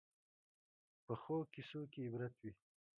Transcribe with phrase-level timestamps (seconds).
[1.05, 2.51] پخو کیسو کې عبرت وي